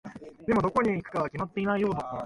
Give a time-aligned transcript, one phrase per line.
[0.47, 2.17] でも、どこに行くかは決まっていないようだった。